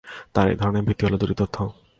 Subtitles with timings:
[0.33, 1.57] তাঁর এই ধারণার ভিত্তি হল দু’টি তথ্য।